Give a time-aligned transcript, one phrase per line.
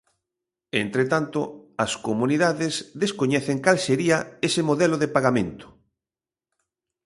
[0.83, 1.39] Entre tanto,
[1.85, 5.67] as comunidades descoñecen cal sería ese modelo de pagamento.